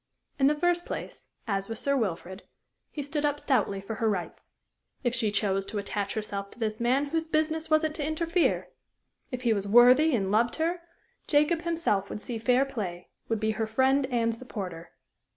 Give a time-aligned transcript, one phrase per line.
[0.39, 2.41] In the first place, as with Sir Wilfrid,
[2.89, 4.49] he stood up stoutly for her rights.
[5.03, 8.69] If she chose to attach herself to this man, whose business was it to interfere?
[9.29, 10.81] If he was worthy and loved her,
[11.27, 14.89] Jacob himself would see fair play, would be her friend and supporter.